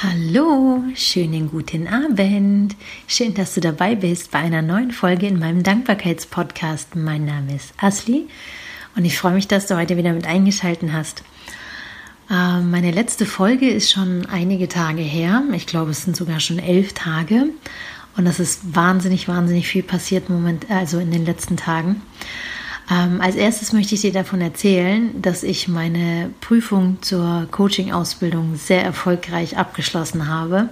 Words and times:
Hallo, 0.00 0.84
schönen 0.94 1.50
guten 1.50 1.88
Abend. 1.88 2.76
Schön, 3.08 3.34
dass 3.34 3.54
du 3.54 3.60
dabei 3.60 3.96
bist 3.96 4.30
bei 4.30 4.38
einer 4.38 4.62
neuen 4.62 4.92
Folge 4.92 5.26
in 5.26 5.40
meinem 5.40 5.64
Dankbarkeitspodcast. 5.64 6.94
Mein 6.94 7.24
Name 7.24 7.56
ist 7.56 7.74
Asli 7.78 8.28
und 8.94 9.04
ich 9.04 9.18
freue 9.18 9.32
mich, 9.32 9.48
dass 9.48 9.66
du 9.66 9.76
heute 9.76 9.96
wieder 9.96 10.12
mit 10.12 10.24
eingeschaltet 10.24 10.92
hast. 10.92 11.24
Äh, 12.30 12.60
meine 12.60 12.92
letzte 12.92 13.26
Folge 13.26 13.68
ist 13.68 13.90
schon 13.90 14.24
einige 14.26 14.68
Tage 14.68 15.02
her. 15.02 15.42
Ich 15.52 15.66
glaube, 15.66 15.90
es 15.90 16.04
sind 16.04 16.16
sogar 16.16 16.38
schon 16.38 16.60
elf 16.60 16.92
Tage. 16.92 17.46
Und 18.16 18.24
das 18.24 18.38
ist 18.38 18.76
wahnsinnig, 18.76 19.26
wahnsinnig 19.26 19.66
viel 19.66 19.82
passiert 19.82 20.30
moment, 20.30 20.70
also 20.70 21.00
in 21.00 21.10
den 21.10 21.26
letzten 21.26 21.56
Tagen. 21.56 22.02
Ähm, 22.90 23.20
als 23.20 23.36
erstes 23.36 23.72
möchte 23.72 23.94
ich 23.94 24.00
dir 24.00 24.12
davon 24.12 24.40
erzählen, 24.40 25.20
dass 25.20 25.42
ich 25.42 25.68
meine 25.68 26.30
Prüfung 26.40 26.98
zur 27.02 27.46
Coaching-Ausbildung 27.50 28.56
sehr 28.56 28.82
erfolgreich 28.82 29.58
abgeschlossen 29.58 30.28
habe. 30.28 30.70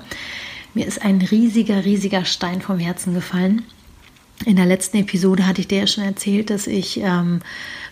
Mir 0.72 0.86
ist 0.86 1.02
ein 1.02 1.20
riesiger, 1.20 1.84
riesiger 1.84 2.24
Stein 2.24 2.62
vom 2.62 2.78
Herzen 2.78 3.14
gefallen. 3.14 3.62
In 4.44 4.56
der 4.56 4.66
letzten 4.66 4.98
Episode 4.98 5.46
hatte 5.46 5.62
ich 5.62 5.68
dir 5.68 5.80
ja 5.80 5.86
schon 5.86 6.04
erzählt, 6.04 6.50
dass 6.50 6.66
ich 6.66 7.00
ähm, 7.02 7.40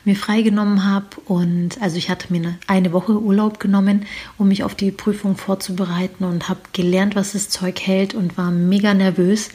mir 0.04 0.14
freigenommen 0.14 0.84
habe 0.84 1.06
und 1.24 1.80
also 1.80 1.96
ich 1.96 2.10
hatte 2.10 2.30
mir 2.30 2.56
eine 2.66 2.92
Woche 2.92 3.18
Urlaub 3.18 3.58
genommen, 3.60 4.04
um 4.36 4.48
mich 4.48 4.62
auf 4.62 4.74
die 4.74 4.90
Prüfung 4.90 5.36
vorzubereiten 5.36 6.24
und 6.24 6.48
habe 6.50 6.60
gelernt, 6.74 7.16
was 7.16 7.32
das 7.32 7.48
Zeug 7.48 7.80
hält 7.80 8.12
und 8.12 8.36
war 8.36 8.50
mega 8.50 8.92
nervös 8.92 9.50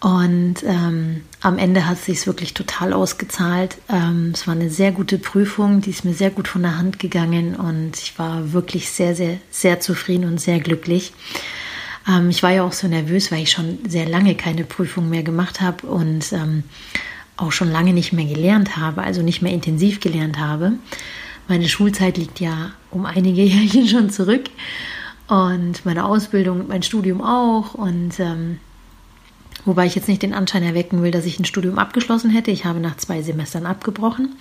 und 0.00 0.56
ähm, 0.64 1.22
am 1.42 1.58
Ende 1.58 1.86
hat 1.86 1.98
es 1.98 2.06
sich 2.06 2.26
wirklich 2.26 2.54
total 2.54 2.94
ausgezahlt. 2.94 3.76
Ähm, 3.90 4.32
es 4.34 4.46
war 4.46 4.54
eine 4.54 4.70
sehr 4.70 4.92
gute 4.92 5.18
Prüfung, 5.18 5.82
die 5.82 5.90
ist 5.90 6.06
mir 6.06 6.14
sehr 6.14 6.30
gut 6.30 6.48
von 6.48 6.62
der 6.62 6.78
Hand 6.78 6.98
gegangen 6.98 7.54
und 7.54 7.98
ich 7.98 8.18
war 8.18 8.54
wirklich 8.54 8.88
sehr, 8.90 9.14
sehr, 9.14 9.36
sehr 9.50 9.80
zufrieden 9.80 10.24
und 10.24 10.40
sehr 10.40 10.58
glücklich. 10.60 11.12
Ähm, 12.08 12.30
ich 12.30 12.42
war 12.42 12.50
ja 12.50 12.62
auch 12.62 12.72
so 12.72 12.88
nervös, 12.88 13.30
weil 13.30 13.42
ich 13.42 13.50
schon 13.50 13.78
sehr 13.86 14.08
lange 14.08 14.34
keine 14.34 14.64
Prüfung 14.64 15.10
mehr 15.10 15.22
gemacht 15.22 15.60
habe 15.60 15.86
und 15.86 16.32
ähm, 16.32 16.62
auch 17.36 17.52
schon 17.52 17.70
lange 17.70 17.92
nicht 17.92 18.14
mehr 18.14 18.24
gelernt 18.24 18.78
habe, 18.78 19.02
also 19.02 19.20
nicht 19.20 19.42
mehr 19.42 19.52
intensiv 19.52 20.00
gelernt 20.00 20.38
habe. 20.38 20.72
Meine 21.46 21.68
Schulzeit 21.68 22.16
liegt 22.16 22.40
ja 22.40 22.70
um 22.90 23.04
einige 23.04 23.42
Jährchen 23.42 23.86
schon 23.86 24.08
zurück 24.08 24.48
und 25.28 25.84
meine 25.84 26.06
Ausbildung, 26.06 26.68
mein 26.68 26.82
Studium 26.82 27.20
auch 27.20 27.74
und 27.74 28.18
ähm, 28.18 28.60
Wobei 29.64 29.86
ich 29.86 29.94
jetzt 29.94 30.08
nicht 30.08 30.22
den 30.22 30.34
Anschein 30.34 30.62
erwecken 30.62 31.02
will, 31.02 31.10
dass 31.10 31.26
ich 31.26 31.38
ein 31.38 31.44
Studium 31.44 31.78
abgeschlossen 31.78 32.30
hätte. 32.30 32.50
Ich 32.50 32.64
habe 32.64 32.80
nach 32.80 32.96
zwei 32.96 33.22
Semestern 33.22 33.66
abgebrochen. 33.66 34.36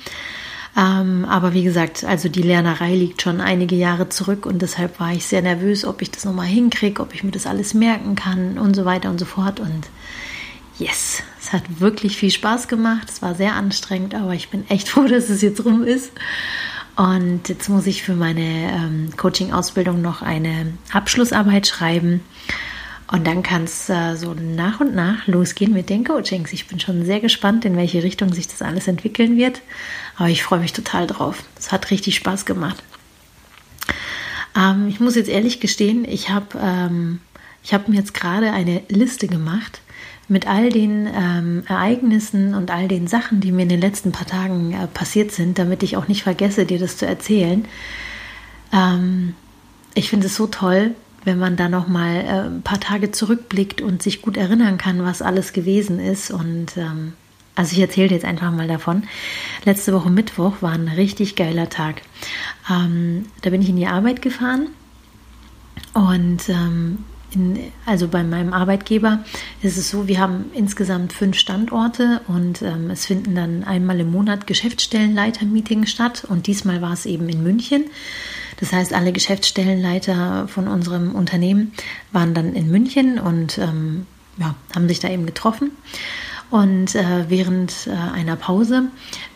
Ähm, 0.78 1.26
aber 1.26 1.54
wie 1.54 1.64
gesagt, 1.64 2.04
also 2.04 2.30
die 2.30 2.42
Lernerei 2.42 2.96
liegt 2.96 3.22
schon 3.22 3.42
einige 3.42 3.76
Jahre 3.76 4.10
zurück 4.10 4.46
und 4.46 4.62
deshalb 4.62 5.00
war 5.00 5.12
ich 5.12 5.26
sehr 5.26 5.42
nervös, 5.42 5.84
ob 5.84 6.02
ich 6.02 6.12
das 6.12 6.26
nochmal 6.26 6.46
hinkriege, 6.46 7.02
ob 7.02 7.14
ich 7.14 7.24
mir 7.24 7.32
das 7.32 7.48
alles 7.48 7.74
merken 7.74 8.16
kann 8.16 8.58
und 8.58 8.76
so 8.76 8.86
weiter 8.86 9.10
und 9.10 9.20
so 9.20 9.26
fort. 9.26 9.60
Und 9.60 9.88
yes, 10.78 11.24
es 11.42 11.52
hat 11.52 11.64
wirklich 11.80 12.18
viel 12.18 12.32
Spaß 12.32 12.68
gemacht. 12.68 13.10
Es 13.10 13.22
war 13.22 13.36
sehr 13.36 13.56
anstrengend, 13.56 14.14
aber 14.16 14.34
ich 14.34 14.50
bin 14.50 14.70
echt 14.70 14.90
froh, 14.90 15.08
dass 15.08 15.30
es 15.30 15.42
jetzt 15.42 15.66
rum 15.66 15.84
ist. 15.84 16.12
Und 16.96 17.48
jetzt 17.48 17.70
muss 17.70 17.88
ich 17.88 18.04
für 18.04 18.14
meine 18.14 18.74
ähm, 18.74 19.10
Coaching-Ausbildung 19.16 20.02
noch 20.02 20.22
eine 20.22 20.74
Abschlussarbeit 20.92 21.66
schreiben. 21.66 22.22
Und 23.12 23.26
dann 23.26 23.42
kann 23.42 23.64
es 23.64 23.90
äh, 23.90 24.16
so 24.16 24.36
nach 24.36 24.80
und 24.80 24.94
nach 24.94 25.26
losgehen 25.26 25.74
mit 25.74 25.90
den 25.90 26.04
Coachings. 26.04 26.54
Ich 26.54 26.68
bin 26.68 26.80
schon 26.80 27.06
sehr 27.06 27.20
gespannt, 27.20 27.66
in 27.66 27.76
welche 27.76 28.04
Richtung 28.04 28.34
sich 28.34 28.48
das 28.48 28.62
alles 28.62 28.88
entwickeln 28.88 29.36
wird. 29.36 29.62
Aber 30.16 30.30
ich 30.30 30.44
freue 30.44 30.60
mich 30.60 30.74
total 30.74 31.08
drauf. 31.08 31.44
Es 31.58 31.72
hat 31.72 31.90
richtig 31.90 32.16
Spaß 32.16 32.46
gemacht. 32.46 32.84
Ähm, 34.56 34.88
ich 34.88 35.00
muss 35.00 35.16
jetzt 35.16 35.30
ehrlich 35.30 35.60
gestehen, 35.60 36.06
ich 36.06 36.30
habe 36.30 36.60
ähm, 36.62 37.20
hab 37.72 37.88
mir 37.88 37.96
jetzt 37.96 38.14
gerade 38.14 38.52
eine 38.52 38.84
Liste 38.90 39.28
gemacht 39.28 39.82
mit 40.28 40.46
all 40.46 40.70
den 40.70 41.08
ähm, 41.08 41.64
Ereignissen 41.68 42.54
und 42.54 42.70
all 42.70 42.88
den 42.88 43.08
Sachen, 43.08 43.42
die 43.42 43.52
mir 43.52 43.64
in 43.64 43.70
den 43.70 43.82
letzten 43.82 44.12
paar 44.12 44.28
Tagen 44.28 44.74
äh, 44.74 44.86
passiert 44.86 45.32
sind, 45.32 45.58
damit 45.58 45.82
ich 45.82 45.98
auch 45.98 46.08
nicht 46.08 46.22
vergesse, 46.22 46.68
dir 46.68 46.78
das 46.78 46.98
zu 46.98 47.08
erzählen. 47.08 47.66
Ähm, 48.72 49.34
ich 49.96 50.12
finde 50.12 50.28
es 50.28 50.36
so 50.36 50.46
toll, 50.46 50.94
wenn 51.26 51.40
man 51.40 51.56
da 51.56 51.70
noch 51.70 51.88
mal 51.88 52.16
äh, 52.16 52.48
ein 52.48 52.62
paar 52.62 52.80
Tage 52.80 53.12
zurückblickt 53.12 53.82
und 53.82 54.02
sich 54.02 54.22
gut 54.22 54.38
erinnern 54.38 54.78
kann, 54.78 55.04
was 55.04 55.22
alles 55.22 55.54
gewesen 55.54 56.00
ist. 56.00 56.32
Und 56.32 56.78
ähm, 56.78 57.14
also 57.56 57.74
ich 57.74 57.80
erzähle 57.80 58.12
jetzt 58.12 58.26
einfach 58.26 58.52
mal 58.52 58.68
davon. 58.68 59.04
Letzte 59.66 59.94
Woche 59.94 60.10
Mittwoch 60.10 60.62
war 60.62 60.72
ein 60.72 60.88
richtig 60.88 61.36
geiler 61.36 61.70
Tag. 61.70 62.02
Ähm, 62.70 63.26
da 63.42 63.50
bin 63.50 63.62
ich 63.62 63.70
in 63.70 63.76
die 63.76 63.88
Arbeit 63.88 64.22
gefahren 64.22 64.70
und 65.94 66.48
ähm, 66.50 67.00
in, 67.32 67.60
also 67.86 68.08
bei 68.08 68.24
meinem 68.24 68.54
Arbeitgeber 68.54 69.24
ist 69.62 69.78
es 69.78 69.90
so, 69.90 70.08
wir 70.08 70.20
haben 70.20 70.46
insgesamt 70.54 71.14
fünf 71.14 71.38
Standorte 71.38 72.22
und 72.28 72.62
ähm, 72.62 72.90
es 72.90 73.06
finden 73.06 73.36
dann 73.36 73.64
einmal 73.64 74.00
im 74.00 74.12
Monat 74.12 74.48
Geschäftsstellenleiter-Meetings 74.48 75.92
statt 75.92 76.26
und 76.28 76.48
diesmal 76.48 76.82
war 76.82 76.94
es 76.94 77.06
eben 77.06 77.30
in 77.30 77.44
München. 77.44 77.86
Das 78.60 78.74
heißt, 78.74 78.94
alle 78.94 79.12
Geschäftsstellenleiter 79.12 80.48
von 80.48 80.68
unserem 80.68 81.16
Unternehmen 81.16 81.72
waren 82.12 82.34
dann 82.34 82.54
in 82.54 82.70
München 82.70 83.20
und 83.20 83.58
ähm, 83.58 84.06
ja, 84.38 84.56
haben 84.76 84.88
sich 84.88 85.00
da 85.00 85.10
eben 85.10 85.26
getroffen. 85.26 85.72
Und 86.50 86.96
äh, 86.96 87.30
während 87.30 87.88
äh, 87.88 87.92
einer 87.92 88.36
Pause 88.36 88.90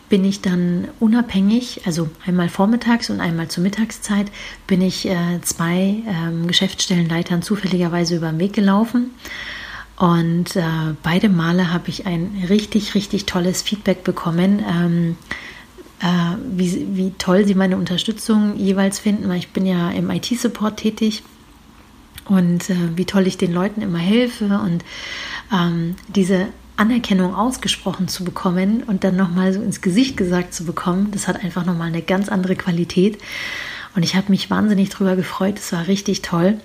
bin 0.10 0.26
ich 0.26 0.42
dann 0.42 0.90
unabhängig, 1.00 1.82
also 1.86 2.10
einmal 2.26 2.50
vormittags 2.50 3.10
und 3.10 3.20
einmal 3.20 3.48
zur 3.48 3.64
Mittagszeit, 3.64 4.28
bin 4.68 4.82
ich 4.82 5.08
äh, 5.08 5.40
zwei 5.42 6.04
ähm, 6.08 6.48
Geschäftsstellenleitern 6.48 7.42
zufälligerweise 7.42 8.18
über 8.18 8.30
den 8.30 8.40
Weg 8.40 8.54
gelaufen. 8.54 9.12
Und 9.96 10.56
äh, 10.56 10.64
beide 11.02 11.30
Male 11.30 11.72
habe 11.72 11.90
ich 11.90 12.06
ein 12.06 12.46
richtig, 12.50 12.96
richtig 12.96 13.26
tolles 13.26 13.62
Feedback 13.62 14.04
bekommen. 14.04 14.64
Ähm, 14.68 15.18
äh, 16.02 16.36
wie, 16.52 16.88
wie 16.96 17.12
toll 17.18 17.46
sie 17.46 17.56
meine 17.56 17.78
Unterstützung 17.78 18.56
jeweils 18.58 19.00
finden, 19.00 19.30
weil 19.30 19.38
ich 19.38 19.50
bin 19.50 19.66
ja 19.66 19.92
im 19.92 20.10
IT-Support 20.10 20.78
tätig 20.78 21.24
und 22.26 22.70
äh, 22.70 22.76
wie 22.96 23.06
toll 23.06 23.28
ich 23.28 23.38
den 23.38 23.54
Leuten 23.54 23.82
immer 23.82 24.00
helfe 24.00 24.60
und 24.64 24.84
ähm, 25.52 25.96
diese 26.08 26.48
Anerkennung 26.76 27.36
ausgesprochen 27.36 28.08
zu 28.08 28.24
bekommen 28.24 28.84
und 28.84 29.04
dann 29.04 29.16
nochmal 29.16 29.54
so 29.54 29.62
ins 29.62 29.82
Gesicht 29.82 30.18
gesagt 30.18 30.54
zu 30.54 30.66
bekommen, 30.66 31.12
das 31.12 31.28
hat 31.28 31.44
einfach 31.44 31.66
nochmal 31.66 31.88
eine 31.88 32.02
ganz 32.02 32.30
andere 32.30 32.56
Qualität. 32.56 33.20
Und 33.96 34.02
ich 34.02 34.16
habe 34.16 34.32
mich 34.32 34.50
wahnsinnig 34.50 34.90
drüber 34.90 35.16
gefreut. 35.16 35.60
Es 35.60 35.72
war 35.72 35.88
richtig 35.88 36.24
toll. 36.24 36.60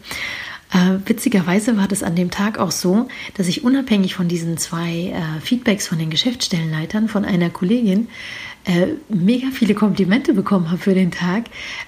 Äh, 0.72 0.98
witzigerweise 1.06 1.76
war 1.76 1.88
das 1.88 2.02
an 2.02 2.14
dem 2.14 2.30
Tag 2.30 2.58
auch 2.58 2.70
so, 2.70 3.08
dass 3.34 3.48
ich 3.48 3.64
unabhängig 3.64 4.14
von 4.14 4.28
diesen 4.28 4.58
zwei 4.58 5.14
äh, 5.14 5.40
Feedbacks 5.40 5.86
von 5.86 5.98
den 5.98 6.10
Geschäftsstellenleitern 6.10 7.08
von 7.08 7.24
einer 7.24 7.48
Kollegin 7.50 8.08
äh, 8.64 8.88
mega 9.08 9.48
viele 9.50 9.74
Komplimente 9.74 10.34
bekommen 10.34 10.70
habe 10.70 10.78
für 10.78 10.94
den 10.94 11.10
Tag. 11.10 11.44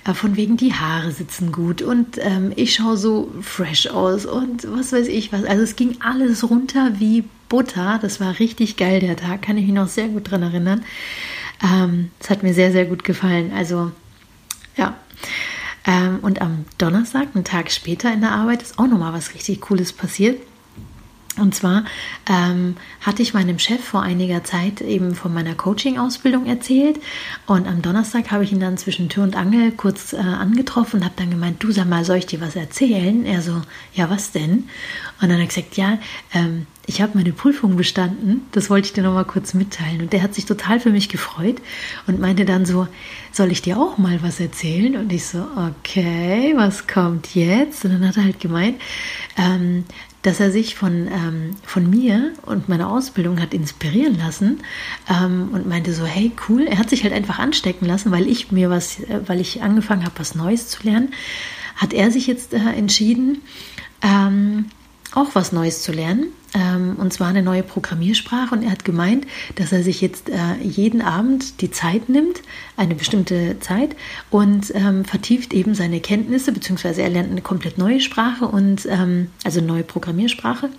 Äh, 0.06 0.14
von 0.14 0.36
wegen, 0.36 0.56
die 0.56 0.72
Haare 0.72 1.12
sitzen 1.12 1.52
gut 1.52 1.82
und 1.82 2.18
ähm, 2.18 2.52
ich 2.56 2.74
schaue 2.74 2.96
so 2.96 3.30
fresh 3.42 3.88
aus 3.88 4.24
und 4.24 4.66
was 4.70 4.92
weiß 4.92 5.08
ich 5.08 5.30
was. 5.32 5.44
Also 5.44 5.62
es 5.62 5.76
ging 5.76 5.96
alles 6.00 6.48
runter 6.48 6.92
wie 6.98 7.24
Butter. 7.50 7.98
Das 8.00 8.18
war 8.18 8.38
richtig 8.38 8.78
geil, 8.78 9.00
der 9.00 9.16
Tag. 9.16 9.42
Kann 9.42 9.58
ich 9.58 9.66
mich 9.66 9.74
noch 9.74 9.88
sehr 9.88 10.08
gut 10.08 10.30
dran 10.30 10.42
erinnern. 10.42 10.84
Ähm, 11.62 12.10
es 12.18 12.30
ähm, 12.30 12.30
hat 12.30 12.42
mir 12.42 12.54
sehr, 12.54 12.72
sehr 12.72 12.86
gut 12.86 13.04
gefallen. 13.04 13.52
Also, 13.54 13.92
ja. 14.76 14.96
Ähm, 15.86 16.18
und 16.22 16.40
am 16.40 16.64
Donnerstag, 16.78 17.28
einen 17.34 17.44
Tag 17.44 17.70
später 17.70 18.12
in 18.12 18.20
der 18.20 18.32
Arbeit, 18.32 18.62
ist 18.62 18.78
auch 18.78 18.86
nochmal 18.86 19.12
was 19.12 19.34
richtig 19.34 19.60
Cooles 19.60 19.92
passiert. 19.92 20.40
Und 21.36 21.54
zwar 21.54 21.84
ähm, 22.28 22.76
hatte 23.00 23.22
ich 23.22 23.34
meinem 23.34 23.58
Chef 23.58 23.82
vor 23.82 24.02
einiger 24.02 24.42
Zeit 24.42 24.80
eben 24.80 25.14
von 25.14 25.32
meiner 25.32 25.54
Coaching-Ausbildung 25.54 26.46
erzählt. 26.46 27.00
Und 27.46 27.66
am 27.66 27.82
Donnerstag 27.82 28.30
habe 28.30 28.44
ich 28.44 28.52
ihn 28.52 28.60
dann 28.60 28.76
zwischen 28.76 29.08
Tür 29.08 29.22
und 29.22 29.36
Angel 29.36 29.72
kurz 29.72 30.12
äh, 30.12 30.16
angetroffen 30.16 31.00
und 31.00 31.04
habe 31.04 31.14
dann 31.16 31.30
gemeint, 31.30 31.62
du 31.62 31.70
sag 31.70 31.88
mal, 31.88 32.04
soll 32.04 32.18
ich 32.18 32.26
dir 32.26 32.40
was 32.40 32.56
erzählen? 32.56 33.24
Er 33.24 33.42
so, 33.42 33.62
ja, 33.94 34.10
was 34.10 34.32
denn? 34.32 34.68
Und 35.20 35.30
dann 35.30 35.32
hat 35.32 35.38
er 35.38 35.46
gesagt, 35.46 35.76
ja, 35.76 35.98
ähm, 36.34 36.66
ich 36.90 37.00
habe 37.00 37.16
meine 37.16 37.32
Prüfung 37.32 37.76
bestanden. 37.76 38.42
Das 38.50 38.68
wollte 38.68 38.86
ich 38.86 38.92
dir 38.92 39.04
nochmal 39.04 39.24
kurz 39.24 39.54
mitteilen. 39.54 40.00
Und 40.00 40.12
der 40.12 40.22
hat 40.22 40.34
sich 40.34 40.44
total 40.44 40.80
für 40.80 40.90
mich 40.90 41.08
gefreut 41.08 41.62
und 42.08 42.18
meinte 42.18 42.44
dann 42.44 42.66
so, 42.66 42.88
soll 43.30 43.52
ich 43.52 43.62
dir 43.62 43.78
auch 43.78 43.96
mal 43.96 44.24
was 44.24 44.40
erzählen? 44.40 44.96
Und 44.96 45.12
ich 45.12 45.24
so, 45.24 45.46
okay, 45.56 46.52
was 46.56 46.88
kommt 46.88 47.32
jetzt? 47.36 47.84
Und 47.84 47.92
dann 47.92 48.08
hat 48.08 48.16
er 48.16 48.24
halt 48.24 48.40
gemeint, 48.40 48.80
ähm, 49.36 49.84
dass 50.22 50.40
er 50.40 50.50
sich 50.50 50.74
von, 50.74 51.06
ähm, 51.06 51.50
von 51.62 51.88
mir 51.88 52.32
und 52.44 52.68
meiner 52.68 52.90
Ausbildung 52.90 53.40
hat 53.40 53.54
inspirieren 53.54 54.18
lassen 54.18 54.58
ähm, 55.08 55.50
und 55.52 55.68
meinte 55.68 55.94
so, 55.94 56.04
hey, 56.04 56.32
cool. 56.48 56.62
Er 56.62 56.78
hat 56.78 56.90
sich 56.90 57.04
halt 57.04 57.12
einfach 57.12 57.38
anstecken 57.38 57.86
lassen, 57.86 58.10
weil 58.10 58.26
ich 58.26 58.50
mir 58.50 58.68
was, 58.68 58.98
äh, 58.98 59.20
weil 59.26 59.40
ich 59.40 59.62
angefangen 59.62 60.04
habe, 60.04 60.18
was 60.18 60.34
Neues 60.34 60.66
zu 60.66 60.82
lernen, 60.82 61.14
hat 61.76 61.92
er 61.92 62.10
sich 62.10 62.26
jetzt 62.26 62.52
äh, 62.52 62.58
entschieden, 62.58 63.42
ähm, 64.02 64.64
auch 65.12 65.36
was 65.36 65.52
Neues 65.52 65.82
zu 65.82 65.92
lernen. 65.92 66.32
Ähm, 66.54 66.96
und 66.98 67.12
zwar 67.12 67.28
eine 67.28 67.42
neue 67.42 67.62
Programmiersprache. 67.62 68.54
Und 68.54 68.62
er 68.62 68.70
hat 68.70 68.84
gemeint, 68.84 69.26
dass 69.54 69.72
er 69.72 69.82
sich 69.82 70.00
jetzt 70.00 70.28
äh, 70.28 70.56
jeden 70.62 71.02
Abend 71.02 71.60
die 71.60 71.70
Zeit 71.70 72.08
nimmt, 72.08 72.42
eine 72.76 72.94
bestimmte 72.94 73.58
Zeit, 73.60 73.96
und 74.30 74.72
ähm, 74.74 75.04
vertieft 75.04 75.52
eben 75.52 75.74
seine 75.74 76.00
Kenntnisse, 76.00 76.52
beziehungsweise 76.52 77.02
er 77.02 77.10
lernt 77.10 77.30
eine 77.30 77.42
komplett 77.42 77.78
neue 77.78 78.00
Sprache 78.00 78.46
und 78.46 78.86
ähm, 78.86 79.28
also 79.44 79.60
neue 79.60 79.84
Programmiersprache 79.84 80.70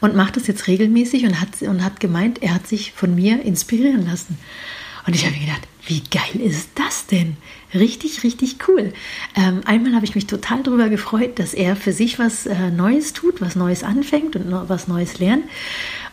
und 0.00 0.16
macht 0.16 0.36
das 0.36 0.46
jetzt 0.46 0.66
regelmäßig 0.66 1.24
und 1.24 1.40
hat, 1.40 1.62
und 1.62 1.84
hat 1.84 2.00
gemeint, 2.00 2.42
er 2.42 2.54
hat 2.54 2.66
sich 2.66 2.92
von 2.92 3.14
mir 3.14 3.42
inspirieren 3.42 4.06
lassen. 4.06 4.38
Und 5.06 5.14
ich 5.14 5.24
habe 5.24 5.34
mir 5.34 5.46
gedacht, 5.46 5.66
wie 5.86 6.02
geil 6.10 6.40
ist 6.40 6.70
das 6.74 7.06
denn? 7.06 7.36
Richtig, 7.74 8.22
richtig 8.22 8.56
cool. 8.68 8.92
Ähm, 9.36 9.60
einmal 9.64 9.94
habe 9.94 10.04
ich 10.04 10.14
mich 10.14 10.26
total 10.26 10.62
darüber 10.62 10.88
gefreut, 10.88 11.38
dass 11.38 11.54
er 11.54 11.76
für 11.76 11.92
sich 11.92 12.18
was 12.18 12.46
äh, 12.46 12.70
Neues 12.70 13.12
tut, 13.12 13.40
was 13.40 13.56
Neues 13.56 13.84
anfängt 13.84 14.36
und 14.36 14.50
was 14.68 14.88
Neues 14.88 15.18
lernt. 15.18 15.44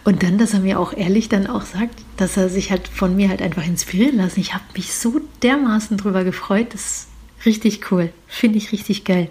Und 0.04 0.24
dann, 0.24 0.38
dass 0.38 0.54
er 0.54 0.62
mir 0.62 0.80
auch 0.80 0.94
ehrlich 0.94 1.30
dann 1.30 1.48
auch 1.48 1.64
sagt, 1.64 2.00
dass 2.16 2.38
er 2.38 2.50
sich 2.50 2.72
halt 2.72 2.88
von 2.88 3.16
mir 3.16 3.30
halt 3.30 3.42
einfach 3.42 3.66
inspirieren 3.66 4.18
lassen. 4.18 4.40
Ich 4.40 4.54
habe 4.54 4.64
mich 4.76 4.94
so 4.94 5.20
dermaßen 5.44 5.98
darüber 5.98 6.24
gefreut. 6.24 6.68
Das 6.74 6.82
ist 6.82 7.08
richtig 7.46 7.92
cool. 7.92 8.14
Finde 8.28 8.58
ich 8.58 8.72
richtig 8.72 9.04
geil. 9.04 9.30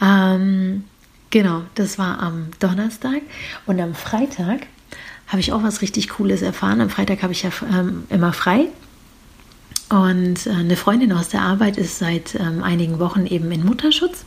Ähm, 0.00 0.84
genau, 1.30 1.62
das 1.74 1.98
war 1.98 2.20
am 2.20 2.48
Donnerstag. 2.58 3.22
Und 3.66 3.80
am 3.80 3.94
Freitag 3.94 4.66
habe 5.32 5.40
ich 5.40 5.52
auch 5.52 5.62
was 5.62 5.80
richtig 5.80 6.10
Cooles 6.10 6.42
erfahren. 6.42 6.80
Am 6.82 6.90
Freitag 6.90 7.22
habe 7.22 7.32
ich 7.32 7.42
ja 7.42 7.50
ähm, 7.72 8.04
immer 8.10 8.34
frei. 8.34 8.68
Und 9.88 10.46
äh, 10.46 10.50
eine 10.50 10.76
Freundin 10.76 11.12
aus 11.12 11.30
der 11.30 11.40
Arbeit 11.40 11.78
ist 11.78 11.98
seit 11.98 12.34
ähm, 12.34 12.62
einigen 12.62 12.98
Wochen 12.98 13.26
eben 13.26 13.50
in 13.50 13.64
Mutterschutz. 13.64 14.24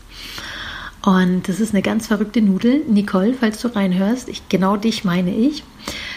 Und 1.03 1.47
das 1.47 1.59
ist 1.59 1.73
eine 1.73 1.83
ganz 1.83 2.07
verrückte 2.07 2.41
Nudel. 2.41 2.83
Nicole, 2.87 3.35
falls 3.39 3.61
du 3.61 3.67
reinhörst, 3.67 4.27
ich, 4.27 4.49
genau 4.49 4.77
dich 4.77 5.03
meine 5.03 5.35
ich. 5.35 5.63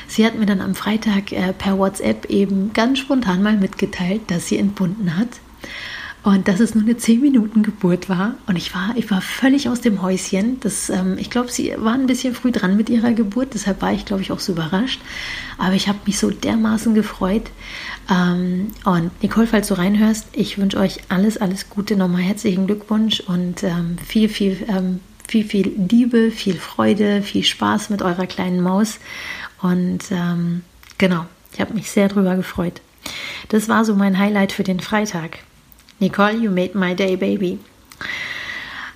Sie 0.07 0.25
hat 0.25 0.39
mir 0.39 0.47
dann 0.47 0.63
am 0.63 0.75
Freitag 0.75 1.33
äh, 1.33 1.53
per 1.53 1.79
WhatsApp 1.79 2.25
eben 2.31 2.73
ganz 2.73 2.99
spontan 2.99 3.43
mal 3.43 3.59
mitgeteilt, 3.59 4.23
dass 4.29 4.49
sie 4.49 4.57
entbunden 4.57 5.19
hat. 5.19 5.29
Und 6.29 6.47
dass 6.47 6.61
es 6.61 6.75
nur 6.75 6.85
eine 6.85 6.95
10 6.95 7.23
Minuten 7.23 7.63
Geburt 7.63 8.11
war. 8.11 8.35
Und 8.47 8.57
ich 8.57 8.75
war, 8.75 8.95
ich 8.97 9.11
war 9.11 9.23
völlig 9.23 9.71
aus 9.71 9.81
dem 9.81 10.03
Häuschen. 10.03 10.61
Das, 10.61 10.91
ähm, 10.91 11.17
ich 11.17 11.31
glaube, 11.31 11.51
sie 11.51 11.73
war 11.79 11.95
ein 11.95 12.07
bisschen 12.07 12.35
früh 12.35 12.53
dran 12.53 12.77
mit 12.77 12.91
ihrer 12.91 13.13
Geburt. 13.13 13.55
Deshalb 13.55 13.81
war 13.81 13.95
ich, 13.95 14.05
glaube 14.05 14.21
ich, 14.21 14.31
auch 14.31 14.39
so 14.39 14.53
überrascht. 14.53 15.01
Aber 15.57 15.73
ich 15.73 15.89
habe 15.89 16.01
mich 16.05 16.19
so 16.19 16.29
dermaßen 16.29 16.93
gefreut. 16.93 17.45
Ähm, 18.11 18.73
und 18.85 19.23
Nicole, 19.23 19.47
falls 19.47 19.69
du 19.69 19.79
reinhörst, 19.79 20.27
ich 20.33 20.59
wünsche 20.59 20.77
euch 20.77 20.99
alles, 21.09 21.39
alles 21.39 21.71
Gute. 21.71 21.97
Nochmal 21.97 22.21
herzlichen 22.21 22.67
Glückwunsch 22.67 23.21
und 23.21 23.63
ähm, 23.63 23.97
viel, 24.07 24.29
viel, 24.29 24.59
ähm, 24.69 25.01
viel, 25.27 25.47
viel 25.47 25.73
Liebe, 25.79 26.31
viel 26.31 26.59
Freude, 26.59 27.23
viel 27.23 27.43
Spaß 27.43 27.89
mit 27.89 28.03
eurer 28.03 28.27
kleinen 28.27 28.61
Maus. 28.61 28.99
Und 29.63 30.01
ähm, 30.11 30.61
genau, 30.99 31.25
ich 31.55 31.61
habe 31.63 31.73
mich 31.73 31.91
sehr 31.91 32.09
drüber 32.09 32.37
gefreut. 32.37 32.83
Das 33.49 33.71
war 33.71 33.87
so 33.87 33.95
mein 33.95 34.19
Highlight 34.19 34.53
für 34.53 34.63
den 34.63 34.81
Freitag. 34.81 35.39
Nicole, 36.01 36.33
you 36.33 36.51
made 36.51 36.79
my 36.79 36.95
day, 36.95 37.17
baby. 37.17 37.59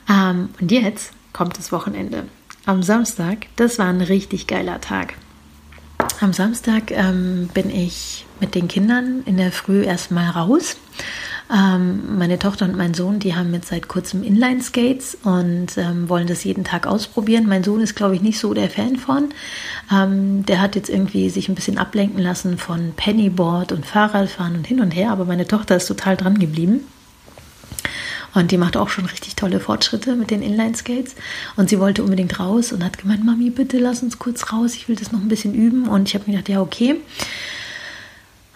Ähm, 0.08 0.50
und 0.60 0.70
jetzt 0.70 1.12
kommt 1.32 1.58
das 1.58 1.72
Wochenende. 1.72 2.24
Am 2.64 2.82
Samstag, 2.82 3.46
das 3.56 3.78
war 3.78 3.86
ein 3.86 4.00
richtig 4.00 4.46
geiler 4.46 4.80
Tag. 4.80 5.14
Am 6.20 6.32
Samstag 6.32 6.92
ähm, 6.92 7.48
bin 7.52 7.70
ich 7.70 8.24
mit 8.38 8.54
den 8.54 8.68
Kindern 8.68 9.22
in 9.26 9.36
der 9.36 9.50
Früh 9.50 9.82
erstmal 9.82 10.30
raus. 10.30 10.76
Ähm, 11.50 12.18
meine 12.18 12.38
Tochter 12.38 12.64
und 12.64 12.76
mein 12.76 12.94
Sohn, 12.94 13.18
die 13.18 13.34
haben 13.34 13.52
jetzt 13.52 13.68
seit 13.68 13.88
kurzem 13.88 14.22
Inline-Skates 14.22 15.18
und 15.22 15.76
ähm, 15.76 16.08
wollen 16.08 16.26
das 16.26 16.44
jeden 16.44 16.64
Tag 16.64 16.86
ausprobieren. 16.86 17.46
Mein 17.46 17.64
Sohn 17.64 17.80
ist, 17.80 17.94
glaube 17.94 18.14
ich, 18.14 18.22
nicht 18.22 18.38
so 18.38 18.54
der 18.54 18.70
Fan 18.70 18.96
von. 18.96 19.30
Ähm, 19.92 20.46
der 20.46 20.60
hat 20.60 20.76
jetzt 20.76 20.88
irgendwie 20.88 21.28
sich 21.30 21.48
ein 21.48 21.54
bisschen 21.54 21.78
ablenken 21.78 22.20
lassen 22.20 22.58
von 22.58 22.92
Pennyboard 22.96 23.72
und 23.72 23.84
Fahrradfahren 23.84 24.56
und 24.56 24.66
hin 24.66 24.80
und 24.80 24.92
her, 24.92 25.10
aber 25.10 25.24
meine 25.24 25.46
Tochter 25.46 25.76
ist 25.76 25.86
total 25.86 26.16
dran 26.16 26.38
geblieben. 26.38 26.80
Und 28.34 28.50
die 28.50 28.56
macht 28.56 28.76
auch 28.76 28.88
schon 28.88 29.04
richtig 29.04 29.36
tolle 29.36 29.60
Fortschritte 29.60 30.16
mit 30.16 30.30
den 30.30 30.42
Inline-Skates. 30.42 31.14
Und 31.56 31.68
sie 31.68 31.78
wollte 31.78 32.02
unbedingt 32.02 32.40
raus 32.40 32.72
und 32.72 32.82
hat 32.82 32.98
gemeint, 32.98 33.24
Mami, 33.24 33.50
bitte 33.50 33.78
lass 33.78 34.02
uns 34.02 34.18
kurz 34.18 34.52
raus, 34.52 34.74
ich 34.74 34.88
will 34.88 34.96
das 34.96 35.12
noch 35.12 35.20
ein 35.20 35.28
bisschen 35.28 35.54
üben. 35.54 35.86
Und 35.86 36.08
ich 36.08 36.14
habe 36.14 36.24
mir 36.26 36.38
gedacht, 36.38 36.48
ja, 36.48 36.60
okay. 36.62 36.96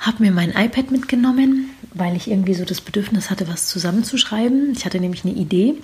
Habe 0.06 0.22
mir 0.22 0.30
mein 0.30 0.50
iPad 0.50 0.92
mitgenommen, 0.92 1.70
weil 1.92 2.14
ich 2.14 2.30
irgendwie 2.30 2.54
so 2.54 2.64
das 2.64 2.80
Bedürfnis 2.80 3.28
hatte, 3.28 3.48
was 3.48 3.66
zusammenzuschreiben. 3.66 4.70
Ich 4.70 4.84
hatte 4.84 5.00
nämlich 5.00 5.24
eine 5.24 5.34
Idee. 5.34 5.74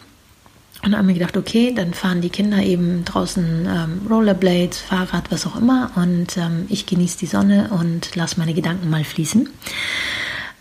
Und 0.85 0.97
habe 0.97 1.07
mir 1.07 1.15
gedacht, 1.15 1.37
okay, 1.37 1.73
dann 1.75 1.93
fahren 1.93 2.21
die 2.21 2.31
Kinder 2.31 2.63
eben 2.63 3.05
draußen 3.05 3.67
ähm, 3.69 4.07
Rollerblades, 4.09 4.79
Fahrrad, 4.79 5.31
was 5.31 5.47
auch 5.47 5.57
immer. 5.57 5.91
Und 5.97 6.37
ähm, 6.37 6.67
ich 6.69 6.87
genieße 6.87 7.19
die 7.19 7.27
Sonne 7.27 7.71
und 7.71 8.15
lasse 8.15 8.39
meine 8.39 8.55
Gedanken 8.55 8.91
mal 8.91 9.05
fließen. 9.05 9.49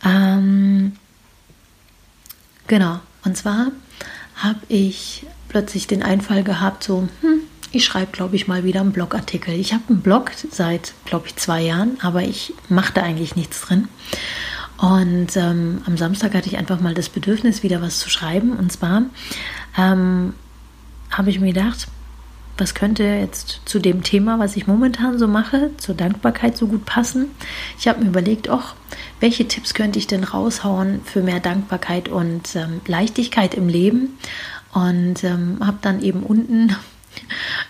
Ähm, 0.06 0.94
genau. 2.68 3.00
Und 3.24 3.38
zwar 3.38 3.72
habe 4.36 4.60
ich 4.70 5.26
plötzlich 5.50 5.86
den 5.86 6.02
Einfall 6.02 6.44
gehabt, 6.44 6.84
so, 6.84 7.08
hm, 7.22 7.41
ich 7.72 7.86
schreibe, 7.86 8.12
glaube 8.12 8.36
ich, 8.36 8.48
mal 8.48 8.64
wieder 8.64 8.82
einen 8.82 8.92
Blogartikel. 8.92 9.54
Ich 9.54 9.74
habe 9.74 9.84
einen 9.90 10.02
Blog 10.02 10.32
seit, 10.52 10.94
glaube 11.06 11.28
ich, 11.28 11.36
zwei 11.38 11.62
Jahren, 11.62 11.98
aber 12.02 12.22
ich 12.22 12.54
mache 12.70 12.94
da 12.94 13.02
eigentlich 13.02 13.36
nichts 13.36 13.62
drin. 13.62 13.88
Und 14.78 15.38
ähm, 15.38 15.82
am 15.86 15.96
Samstag 15.96 16.34
hatte 16.34 16.48
ich 16.48 16.58
einfach 16.58 16.82
mal 16.82 16.94
das 16.94 17.10
Bedürfnis, 17.10 17.64
wieder 17.64 17.82
was 17.82 18.00
zu 18.00 18.10
schreiben. 18.10 18.54
Und 18.54 18.72
zwar 18.72 19.04
ähm, 19.78 20.34
habe 21.12 21.30
ich 21.30 21.40
mir 21.40 21.54
gedacht, 21.54 21.88
was 22.58 22.76
könnte 22.76 23.04
jetzt 23.04 23.62
zu 23.66 23.80
dem 23.80 24.04
Thema, 24.04 24.38
was 24.40 24.56
ich 24.56 24.68
momentan 24.68 25.18
so 25.18 25.28
mache, 25.28 25.72
zur 25.78 25.96
Dankbarkeit 25.96 26.58
so 26.58 26.68
gut 26.68 26.86
passen? 26.86 27.28
Ich 27.80 27.88
habe 27.88 28.02
mir 28.02 28.10
überlegt, 28.10 28.50
ach, 28.50 28.76
welche 29.20 29.48
Tipps 29.48 29.74
könnte 29.74 30.00
ich 30.00 30.08
denn 30.08 30.24
raushauen 30.24 31.02
für 31.06 31.22
mehr 31.22 31.40
Dankbarkeit 31.40 32.10
und 32.10 32.56
ähm, 32.56 32.82
Leichtigkeit 32.86 33.54
im 33.54 33.70
Leben? 33.70 34.18
Und 34.74 35.24
ähm, 35.24 35.58
habe 35.62 35.78
dann 35.82 36.02
eben 36.02 36.24
unten 36.24 36.76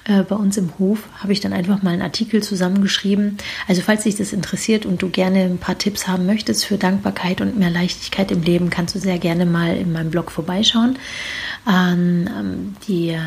äh, 0.06 0.24
bei 0.24 0.36
uns 0.36 0.58
im 0.58 0.78
Hof 0.80 1.08
habe 1.20 1.34
ich 1.34 1.40
dann 1.40 1.54
einfach 1.54 1.84
mal 1.84 1.92
einen 1.92 2.02
Artikel 2.02 2.42
zusammengeschrieben. 2.42 3.38
Also 3.68 3.82
falls 3.82 4.04
dich 4.04 4.16
das 4.16 4.34
interessiert 4.34 4.86
und 4.86 5.02
du 5.02 5.10
gerne 5.10 5.42
ein 5.44 5.58
paar 5.60 5.78
Tipps 5.78 6.08
haben 6.08 6.26
möchtest 6.26 6.66
für 6.66 6.78
Dankbarkeit 6.78 7.42
und 7.42 7.58
mehr 7.58 7.70
Leichtigkeit 7.70 8.32
im 8.32 8.42
Leben, 8.42 8.70
kannst 8.70 8.96
du 8.96 9.00
sehr 9.00 9.20
gerne 9.20 9.46
mal 9.46 9.78
in 9.78 9.92
meinem 9.92 10.10
Blog 10.10 10.32
vorbeischauen. 10.32 10.98
Ähm, 11.72 12.76
die, 12.88 13.10
äh, 13.10 13.20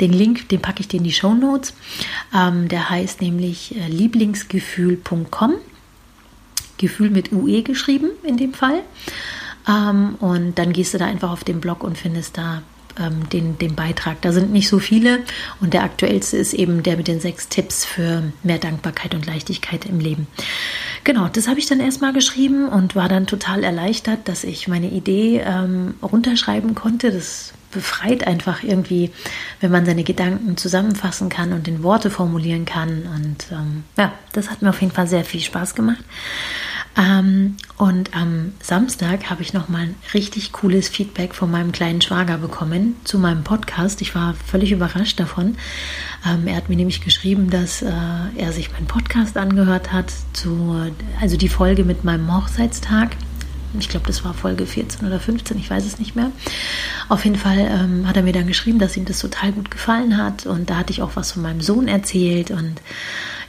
den 0.00 0.12
Link, 0.12 0.48
den 0.48 0.62
packe 0.62 0.80
ich 0.80 0.88
dir 0.88 0.98
in 0.98 1.04
die 1.04 1.12
Show 1.12 1.34
Notes. 1.34 1.74
Ähm, 2.34 2.68
der 2.68 2.88
heißt 2.88 3.20
nämlich 3.20 3.76
äh, 3.76 3.86
lieblingsgefühl.com. 3.88 5.54
Gefühl 6.76 7.10
mit 7.10 7.32
UE 7.32 7.62
geschrieben 7.62 8.10
in 8.24 8.36
dem 8.36 8.52
Fall. 8.52 8.82
Ähm, 9.68 10.16
und 10.20 10.58
dann 10.58 10.72
gehst 10.72 10.94
du 10.94 10.98
da 10.98 11.06
einfach 11.06 11.30
auf 11.30 11.44
den 11.44 11.60
Blog 11.60 11.84
und 11.84 11.96
findest 11.98 12.38
da 12.38 12.62
ähm, 12.98 13.28
den, 13.30 13.58
den 13.58 13.74
Beitrag. 13.74 14.20
Da 14.22 14.32
sind 14.32 14.52
nicht 14.52 14.68
so 14.68 14.78
viele 14.78 15.20
und 15.60 15.74
der 15.74 15.82
aktuellste 15.82 16.36
ist 16.36 16.54
eben 16.54 16.82
der 16.82 16.96
mit 16.96 17.08
den 17.08 17.20
sechs 17.20 17.48
Tipps 17.48 17.84
für 17.84 18.22
mehr 18.42 18.58
Dankbarkeit 18.58 19.14
und 19.14 19.26
Leichtigkeit 19.26 19.86
im 19.86 20.00
Leben. 20.00 20.26
Genau, 21.04 21.28
das 21.28 21.48
habe 21.48 21.58
ich 21.58 21.66
dann 21.66 21.80
erstmal 21.80 22.12
geschrieben 22.12 22.68
und 22.68 22.96
war 22.96 23.08
dann 23.08 23.26
total 23.26 23.62
erleichtert, 23.64 24.26
dass 24.28 24.44
ich 24.44 24.68
meine 24.68 24.90
Idee 24.90 25.42
ähm, 25.44 25.94
runterschreiben 26.02 26.74
konnte. 26.74 27.10
Das 27.10 27.52
befreit 27.74 28.26
einfach 28.26 28.62
irgendwie, 28.62 29.10
wenn 29.60 29.70
man 29.70 29.84
seine 29.84 30.04
Gedanken 30.04 30.56
zusammenfassen 30.56 31.28
kann 31.28 31.52
und 31.52 31.68
in 31.68 31.82
Worte 31.82 32.08
formulieren 32.08 32.64
kann. 32.64 33.02
Und 33.14 33.46
ähm, 33.50 33.84
ja, 33.98 34.12
das 34.32 34.50
hat 34.50 34.62
mir 34.62 34.70
auf 34.70 34.80
jeden 34.80 34.94
Fall 34.94 35.08
sehr 35.08 35.24
viel 35.24 35.40
Spaß 35.40 35.74
gemacht. 35.74 36.04
Ähm, 36.96 37.56
und 37.76 38.14
am 38.14 38.52
Samstag 38.62 39.28
habe 39.28 39.42
ich 39.42 39.52
nochmal 39.52 39.82
ein 39.82 39.94
richtig 40.12 40.52
cooles 40.52 40.88
Feedback 40.88 41.34
von 41.34 41.50
meinem 41.50 41.72
kleinen 41.72 42.00
Schwager 42.00 42.38
bekommen 42.38 42.96
zu 43.04 43.18
meinem 43.18 43.42
Podcast. 43.42 44.00
Ich 44.00 44.14
war 44.14 44.34
völlig 44.34 44.70
überrascht 44.70 45.18
davon. 45.18 45.56
Ähm, 46.26 46.46
er 46.46 46.56
hat 46.56 46.68
mir 46.68 46.76
nämlich 46.76 47.00
geschrieben, 47.00 47.50
dass 47.50 47.82
äh, 47.82 47.90
er 48.36 48.52
sich 48.52 48.70
meinen 48.72 48.86
Podcast 48.86 49.36
angehört 49.36 49.92
hat, 49.92 50.12
zu, 50.32 50.92
also 51.20 51.36
die 51.36 51.48
Folge 51.48 51.84
mit 51.84 52.04
meinem 52.04 52.32
Hochzeitstag. 52.32 53.16
Ich 53.78 53.88
glaube, 53.88 54.06
das 54.06 54.24
war 54.24 54.34
Folge 54.34 54.66
14 54.66 55.04
oder 55.04 55.18
15, 55.18 55.58
ich 55.58 55.68
weiß 55.68 55.84
es 55.84 55.98
nicht 55.98 56.14
mehr. 56.14 56.30
Auf 57.08 57.24
jeden 57.24 57.36
Fall 57.36 57.58
ähm, 57.58 58.06
hat 58.06 58.16
er 58.16 58.22
mir 58.22 58.32
dann 58.32 58.46
geschrieben, 58.46 58.78
dass 58.78 58.96
ihm 58.96 59.04
das 59.04 59.18
total 59.18 59.50
gut 59.50 59.70
gefallen 59.72 60.16
hat. 60.16 60.46
Und 60.46 60.70
da 60.70 60.76
hatte 60.76 60.92
ich 60.92 61.02
auch 61.02 61.16
was 61.16 61.32
von 61.32 61.42
meinem 61.42 61.60
Sohn 61.60 61.88
erzählt. 61.88 62.52
Und 62.52 62.80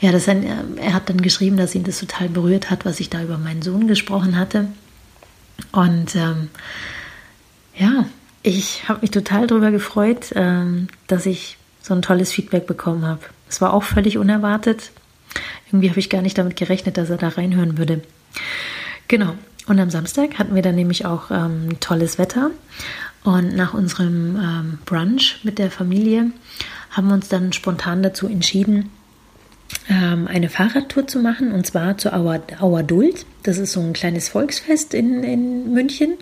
ja, 0.01 0.11
das 0.11 0.27
er 0.27 0.93
hat 0.93 1.09
dann 1.09 1.21
geschrieben, 1.21 1.57
dass 1.57 1.75
ihn 1.75 1.83
das 1.83 1.99
total 1.99 2.29
berührt 2.29 2.69
hat, 2.69 2.85
was 2.85 2.99
ich 2.99 3.09
da 3.09 3.21
über 3.23 3.37
meinen 3.37 3.61
Sohn 3.61 3.87
gesprochen 3.87 4.37
hatte. 4.37 4.67
Und 5.71 6.15
ähm, 6.15 6.49
ja, 7.77 8.05
ich 8.43 8.87
habe 8.87 9.01
mich 9.01 9.11
total 9.11 9.47
darüber 9.47 9.71
gefreut, 9.71 10.31
ähm, 10.35 10.87
dass 11.07 11.25
ich 11.25 11.57
so 11.81 11.93
ein 11.93 12.01
tolles 12.01 12.31
Feedback 12.31 12.67
bekommen 12.67 13.05
habe. 13.05 13.21
Es 13.49 13.61
war 13.61 13.73
auch 13.73 13.83
völlig 13.83 14.17
unerwartet. 14.17 14.91
Irgendwie 15.67 15.89
habe 15.89 15.99
ich 15.99 16.09
gar 16.09 16.21
nicht 16.21 16.37
damit 16.37 16.55
gerechnet, 16.55 16.97
dass 16.97 17.09
er 17.09 17.17
da 17.17 17.29
reinhören 17.29 17.77
würde. 17.77 18.01
Genau. 19.07 19.35
Und 19.67 19.79
am 19.79 19.89
Samstag 19.89 20.37
hatten 20.37 20.55
wir 20.55 20.61
dann 20.61 20.75
nämlich 20.75 21.05
auch 21.05 21.31
ähm, 21.31 21.79
tolles 21.79 22.17
Wetter. 22.17 22.51
Und 23.23 23.55
nach 23.55 23.73
unserem 23.73 24.35
ähm, 24.35 24.79
Brunch 24.85 25.39
mit 25.43 25.57
der 25.57 25.71
Familie 25.71 26.31
haben 26.91 27.07
wir 27.07 27.15
uns 27.15 27.27
dann 27.27 27.51
spontan 27.51 28.03
dazu 28.03 28.27
entschieden, 28.27 28.91
ähm, 29.89 30.27
eine 30.27 30.49
Fahrradtour 30.49 31.07
zu 31.07 31.19
machen 31.19 31.51
und 31.51 31.65
zwar 31.65 31.97
zur 31.97 32.13
Auer, 32.13 32.41
Auer 32.59 32.83
Duld. 32.83 33.25
Das 33.43 33.57
ist 33.57 33.73
so 33.73 33.81
ein 33.81 33.93
kleines 33.93 34.29
Volksfest 34.29 34.93
in, 34.93 35.23
in 35.23 35.73
München. 35.73 36.15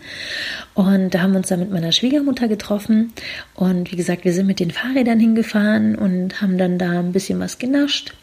Und 0.74 1.14
da 1.14 1.22
haben 1.22 1.32
wir 1.32 1.38
uns 1.38 1.48
dann 1.48 1.60
mit 1.60 1.72
meiner 1.72 1.92
Schwiegermutter 1.92 2.48
getroffen. 2.48 3.14
Und 3.54 3.92
wie 3.92 3.96
gesagt, 3.96 4.26
wir 4.26 4.34
sind 4.34 4.48
mit 4.48 4.60
den 4.60 4.72
Fahrrädern 4.72 5.20
hingefahren 5.20 5.96
und 5.96 6.42
haben 6.42 6.58
dann 6.58 6.78
da 6.78 7.00
ein 7.00 7.14
bisschen 7.14 7.40
was 7.40 7.60
genascht 7.60 8.14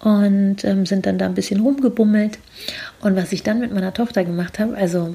und 0.00 0.64
ähm, 0.64 0.86
sind 0.86 1.06
dann 1.06 1.18
da 1.18 1.26
ein 1.26 1.34
bisschen 1.34 1.60
rumgebummelt. 1.60 2.38
Und 3.00 3.14
was 3.14 3.32
ich 3.32 3.42
dann 3.42 3.60
mit 3.60 3.72
meiner 3.72 3.94
Tochter 3.94 4.24
gemacht 4.24 4.58
habe, 4.58 4.76
also 4.76 5.14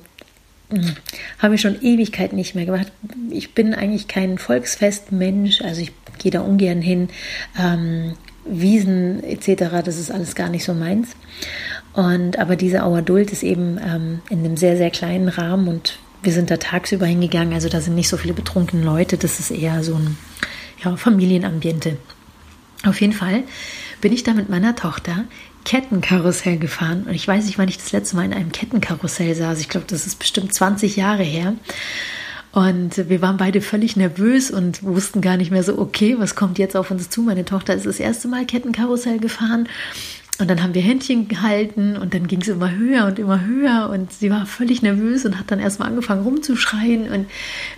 hm, 0.70 0.96
habe 1.40 1.56
ich 1.56 1.62
schon 1.62 1.82
Ewigkeit 1.82 2.32
nicht 2.34 2.56
mehr 2.56 2.66
gemacht. 2.66 2.92
Ich 3.30 3.54
bin 3.54 3.74
eigentlich 3.74 4.08
kein 4.08 4.38
Volksfestmensch, 4.38 5.62
also 5.62 5.82
ich 5.82 5.92
gehe 6.20 6.32
da 6.32 6.42
ungern 6.42 6.82
hin. 6.82 7.10
Ähm, 7.60 8.14
Wiesen 8.50 9.24
etc., 9.24 9.84
das 9.84 9.98
ist 9.98 10.12
alles 10.12 10.36
gar 10.36 10.50
nicht 10.50 10.64
so 10.64 10.74
meins. 10.74 11.16
Und 11.94 12.38
aber 12.38 12.56
diese 12.56 12.84
Auer 12.84 13.02
Duld 13.02 13.32
ist 13.32 13.44
eben 13.44 13.80
ähm, 13.84 14.20
in 14.30 14.40
einem 14.40 14.58
sehr, 14.58 14.78
sehr 14.78 14.92
kleinen 14.92 15.30
Rahmen 15.30 15.68
und 15.68 16.00
wir 16.24 16.32
sind 16.32 16.52
da 16.52 16.58
tagsüber 16.58 17.06
hingegangen, 17.06 17.54
also 17.54 17.70
da 17.70 17.82
sind 17.82 17.96
nicht 17.96 18.10
so 18.10 18.18
viele 18.18 18.34
betrunkene 18.34 18.84
Leute, 18.84 19.18
das 19.18 19.40
ist 19.40 19.52
eher 19.52 19.84
so 19.84 19.96
ein 19.96 20.18
ja, 20.84 20.96
Familienambiente. 20.96 21.98
Auf 22.86 23.02
jeden 23.02 23.14
Fall 23.14 23.44
bin 24.02 24.14
ich 24.14 24.24
da 24.24 24.34
mit 24.34 24.50
meiner 24.50 24.76
Tochter 24.76 25.26
Kettenkarussell 25.66 26.58
gefahren 26.58 27.04
und 27.08 27.14
ich 27.14 27.28
weiß 27.28 27.46
nicht, 27.46 27.58
wann 27.58 27.68
ich 27.68 27.78
das 27.78 27.92
letzte 27.92 28.16
Mal 28.16 28.26
in 28.26 28.34
einem 28.34 28.52
Kettenkarussell 28.52 29.36
saß. 29.36 29.60
Ich 29.60 29.70
glaube, 29.70 29.88
das 29.90 30.08
ist 30.08 30.20
bestimmt 30.20 30.54
20 30.54 30.96
Jahre 30.96 31.24
her. 31.24 31.54
Und 32.58 33.08
wir 33.08 33.22
waren 33.22 33.38
beide 33.38 33.62
völlig 33.62 33.98
nervös 33.98 34.50
und 34.50 34.82
wussten 34.82 35.22
gar 35.22 35.38
nicht 35.38 35.52
mehr 35.52 35.62
so, 35.62 35.78
okay, 35.78 36.16
was 36.18 36.34
kommt 36.34 36.58
jetzt 36.58 36.76
auf 36.76 36.90
uns 36.90 37.08
zu? 37.08 37.22
Meine 37.22 37.46
Tochter 37.46 37.76
ist 37.76 37.86
das 37.86 38.00
erste 38.00 38.28
Mal 38.28 38.48
Kettenkarussell 38.48 39.20
gefahren. 39.20 39.70
Und 40.40 40.50
dann 40.50 40.64
haben 40.64 40.74
wir 40.74 40.82
Händchen 40.82 41.28
gehalten 41.28 41.96
und 41.96 42.16
dann 42.16 42.26
ging 42.26 42.42
es 42.42 42.48
immer 42.48 42.72
höher 42.72 43.06
und 43.06 43.20
immer 43.20 43.46
höher 43.46 43.92
und 43.94 44.12
sie 44.12 44.32
war 44.32 44.48
völlig 44.48 44.82
nervös 44.82 45.24
und 45.24 45.38
hat 45.38 45.52
dann 45.52 45.60
erstmal 45.60 45.90
angefangen 45.90 46.24
rumzuschreien 46.24 47.12
und 47.12 47.28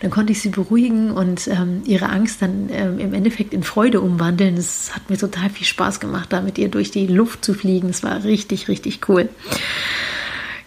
dann 0.01 0.11
konnte 0.11 0.31
ich 0.31 0.41
sie 0.41 0.49
beruhigen 0.49 1.11
und 1.11 1.49
ähm, 1.49 1.81
ihre 1.83 2.07
Angst 2.07 2.41
dann 2.41 2.69
ähm, 2.71 2.99
im 2.99 3.13
Endeffekt 3.13 3.53
in 3.53 3.63
Freude 3.63 3.99
umwandeln. 3.99 4.55
Es 4.55 4.95
hat 4.95 5.09
mir 5.09 5.17
total 5.17 5.49
viel 5.49 5.67
Spaß 5.67 5.99
gemacht, 5.99 6.31
da 6.31 6.39
mit 6.39 6.57
ihr 6.57 6.69
durch 6.69 6.89
die 6.89 7.07
Luft 7.07 7.43
zu 7.43 7.53
fliegen. 7.53 7.89
Es 7.89 8.01
war 8.01 8.23
richtig, 8.23 8.69
richtig 8.69 9.09
cool. 9.09 9.27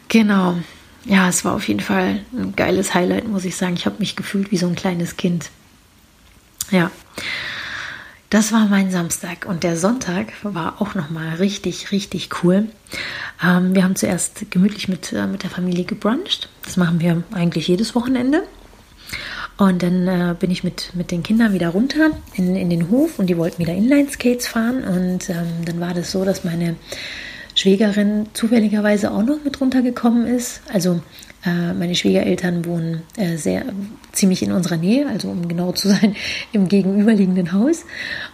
Genau 0.09 0.57
ja, 1.05 1.29
es 1.29 1.45
war 1.45 1.55
auf 1.55 1.67
jeden 1.69 1.81
Fall 1.81 2.21
ein 2.33 2.55
geiles 2.57 2.95
Highlight, 2.95 3.29
muss 3.29 3.45
ich 3.45 3.57
sagen. 3.57 3.75
Ich 3.75 3.87
habe 3.87 3.99
mich 3.99 4.17
gefühlt 4.17 4.51
wie 4.51 4.57
so 4.57 4.67
ein 4.67 4.75
kleines 4.75 5.17
Kind. 5.17 5.51
Ja, 6.71 6.91
das 8.33 8.51
war 8.51 8.67
mein 8.67 8.91
Samstag 8.91 9.45
und 9.45 9.63
der 9.63 9.77
Sonntag 9.77 10.33
war 10.43 10.81
auch 10.81 10.95
noch 10.95 11.11
mal 11.11 11.35
richtig, 11.35 11.93
richtig 11.93 12.31
cool. 12.43 12.67
Ähm, 13.45 13.75
wir 13.75 13.85
haben 13.85 13.95
zuerst 13.95 14.51
gemütlich 14.51 14.89
mit, 14.89 15.13
äh, 15.13 15.27
mit 15.27 15.43
der 15.43 15.51
Familie 15.51 15.85
gebruncht. 15.85 16.49
Das 16.65 16.79
machen 16.79 16.99
wir 17.01 17.25
eigentlich 17.33 17.69
jedes 17.69 17.95
Wochenende. 17.95 18.45
Und 19.59 19.83
dann 19.83 20.09
äh, 20.09 20.35
bin 20.39 20.51
ich 20.51 20.65
mit, 20.65 20.93
mit 20.95 21.11
den 21.11 21.23
Kindern 21.23 21.53
wieder 21.53 21.69
runter 21.69 22.13
in, 22.33 22.57
in 22.57 22.71
den 22.71 22.89
Hof 22.89 23.19
und 23.19 23.27
die 23.27 23.37
wollten 23.37 23.59
wieder 23.59 23.75
Inline-Skates 23.75 24.47
fahren. 24.47 24.83
Und 24.83 25.29
ähm, 25.29 25.67
dann 25.67 25.79
war 25.79 25.93
das 25.93 26.11
so, 26.11 26.25
dass 26.25 26.43
meine 26.43 26.77
Schwägerin 27.63 28.27
zufälligerweise 28.33 29.13
auch 29.13 29.23
noch 29.23 29.45
mit 29.45 29.61
runtergekommen 29.61 30.27
ist. 30.27 30.63
Also 30.73 31.01
äh, 31.47 31.73
meine 31.73 31.95
Schwiegereltern 31.95 32.65
wohnen 32.65 33.03
äh, 33.17 33.37
sehr 33.37 33.63
ziemlich 34.11 34.43
in 34.43 34.51
unserer 34.51 34.79
Nähe, 34.79 35.07
also 35.07 35.29
um 35.29 35.47
genau 35.47 35.71
zu 35.71 35.89
sein, 35.89 36.17
im 36.53 36.67
gegenüberliegenden 36.67 37.53
Haus. 37.53 37.85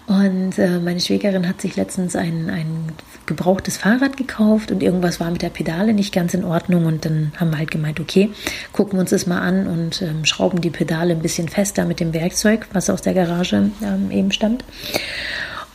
Und 0.06 0.58
äh, 0.58 0.78
meine 0.78 1.00
Schwägerin 1.00 1.46
hat 1.46 1.60
sich 1.60 1.76
letztens 1.76 2.16
ein, 2.16 2.48
ein 2.48 2.92
gebrauchtes 3.26 3.76
Fahrrad 3.76 4.16
gekauft 4.16 4.70
und 4.70 4.82
irgendwas 4.82 5.20
war 5.20 5.30
mit 5.30 5.42
der 5.42 5.50
Pedale 5.50 5.92
nicht 5.92 6.14
ganz 6.14 6.32
in 6.32 6.42
Ordnung. 6.42 6.86
Und 6.86 7.04
dann 7.04 7.32
haben 7.36 7.50
wir 7.50 7.58
halt 7.58 7.70
gemeint, 7.70 8.00
okay, 8.00 8.30
gucken 8.72 8.94
wir 8.94 9.00
uns 9.02 9.10
das 9.10 9.26
mal 9.26 9.42
an 9.42 9.66
und 9.66 10.00
ähm, 10.00 10.24
schrauben 10.24 10.62
die 10.62 10.70
Pedale 10.70 11.12
ein 11.12 11.20
bisschen 11.20 11.50
fester 11.50 11.84
mit 11.84 12.00
dem 12.00 12.14
Werkzeug, 12.14 12.66
was 12.72 12.88
aus 12.88 13.02
der 13.02 13.12
Garage 13.12 13.70
ähm, 13.82 14.10
eben 14.10 14.32
stammt. 14.32 14.64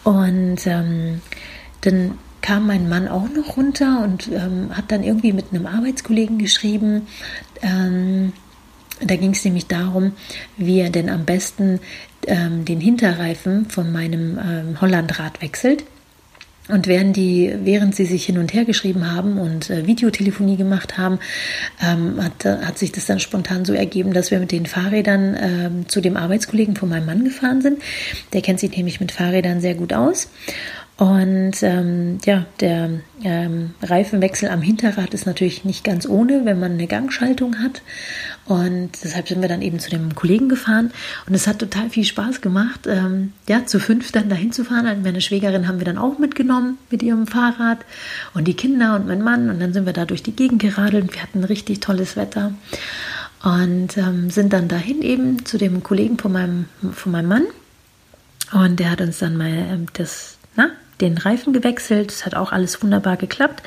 Und 0.04 0.66
ähm, 0.66 1.22
dann 1.82 2.18
kam 2.44 2.68
mein 2.68 2.88
Mann 2.88 3.08
auch 3.08 3.30
noch 3.30 3.58
runter 3.58 4.04
und 4.04 4.28
ähm, 4.28 4.70
hat 4.76 4.92
dann 4.92 5.02
irgendwie 5.02 5.34
mit 5.34 5.46
einem 5.52 5.66
Arbeitskollegen 5.66 6.38
geschrieben. 6.38 7.08
Ähm, 7.64 8.34
da 9.02 9.16
ging 9.16 9.32
es 9.32 9.44
nämlich 9.44 9.66
darum, 9.66 10.12
wie 10.58 10.80
er 10.80 10.92
denn 10.92 11.10
am 11.10 11.26
besten 11.26 11.80
ähm, 12.28 12.66
den 12.66 12.80
Hinterreifen 12.80 13.66
von 13.70 13.92
meinem 13.92 14.38
ähm, 14.38 14.82
Hollandrad 14.82 15.42
wechselt. 15.42 15.86
Und 16.70 16.88
während 16.88 17.18
die, 17.18 17.54
während 17.64 17.94
sie 17.94 18.06
sich 18.06 18.26
hin 18.26 18.38
und 18.38 18.54
her 18.54 18.64
geschrieben 18.64 19.12
haben 19.12 19.38
und 19.38 19.70
äh, 19.70 19.86
Videotelefonie 19.86 20.56
gemacht 20.56 20.98
haben, 20.98 21.20
ähm, 21.82 22.24
hat, 22.24 22.46
hat 22.46 22.78
sich 22.78 22.94
das 22.94 23.06
dann 23.06 23.20
spontan 23.20 23.66
so 23.66 23.74
ergeben, 23.74 24.14
dass 24.14 24.32
wir 24.32 24.40
mit 24.40 24.52
den 24.54 24.66
Fahrrädern 24.66 25.38
ähm, 25.40 25.90
zu 25.90 26.00
dem 26.00 26.16
Arbeitskollegen 26.16 26.76
von 26.78 26.88
meinem 26.88 27.06
Mann 27.06 27.24
gefahren 27.26 27.62
sind. 27.62 27.82
Der 28.32 28.42
kennt 28.42 28.62
sich 28.62 28.76
nämlich 28.76 29.02
mit 29.02 29.12
Fahrrädern 29.12 29.60
sehr 29.60 29.76
gut 29.76 29.94
aus. 29.94 30.30
Und 30.96 31.64
ähm, 31.64 32.20
ja, 32.24 32.46
der 32.60 32.90
ähm, 33.24 33.72
Reifenwechsel 33.82 34.50
am 34.50 34.62
Hinterrad 34.62 35.16
ist 35.16 35.26
natürlich 35.26 35.66
nicht 35.66 35.84
ganz 35.84 36.08
ohne, 36.08 36.46
wenn 36.46 36.60
man 36.60 36.74
eine 36.74 36.86
Gangschaltung 36.86 37.60
hat. 37.60 37.82
Und 38.46 38.92
deshalb 39.04 39.28
sind 39.28 39.42
wir 39.42 39.50
dann 39.50 39.64
eben 39.64 39.80
zu 39.80 39.90
dem 39.90 40.14
Kollegen 40.14 40.50
gefahren. 40.50 40.92
Und 41.28 41.34
es 41.34 41.48
hat 41.48 41.60
total 41.60 41.90
viel 41.90 42.04
Spaß 42.04 42.42
gemacht, 42.42 42.82
ähm, 42.88 43.34
ja, 43.50 43.66
zu 43.66 43.80
fünf 43.80 44.12
dann 44.12 44.30
dahin 44.30 44.52
zu 44.52 44.64
fahren. 44.64 44.86
Also 44.86 45.02
meine 45.02 45.22
Schwägerin 45.22 45.68
haben 45.68 45.80
wir 45.80 45.86
dann 45.86 45.98
auch 45.98 46.20
mitgenommen 46.20 46.78
mit 46.92 47.02
ihrem 47.02 47.26
Fahrrad 47.26 47.80
und 48.36 48.48
die 48.48 48.56
Kinder 48.56 48.96
und 48.96 49.08
mein 49.08 49.24
Mann. 49.24 49.50
Und 49.50 49.60
dann 49.60 49.74
sind 49.74 49.88
wir 49.88 49.94
da 49.94 50.06
durch 50.06 50.22
die 50.22 50.36
Gegend 50.36 50.62
geradelt. 50.62 51.12
Wir 51.12 51.24
hatten 51.24 51.44
richtig 51.44 51.80
tolles 51.80 52.16
Wetter. 52.16 52.54
Und 53.44 53.98
ähm, 53.98 54.30
sind 54.30 54.54
dann 54.54 54.68
dahin 54.68 55.02
eben 55.02 55.44
zu 55.44 55.58
dem 55.58 55.82
Kollegen 55.82 56.20
von 56.20 56.32
meinem, 56.32 56.66
von 56.94 57.12
meinem 57.12 57.30
Mann. 57.30 57.46
Und 58.52 58.80
der 58.80 58.92
hat 58.92 59.02
uns 59.02 59.18
dann 59.18 59.36
mal 59.36 59.50
ähm, 59.50 59.88
das, 59.94 60.38
na, 60.56 60.70
den 61.04 61.18
Reifen 61.18 61.54
gewechselt. 61.54 62.12
Es 62.12 62.26
hat 62.26 62.36
auch 62.36 62.52
alles 62.52 62.82
wunderbar 62.82 63.18
geklappt. 63.18 63.64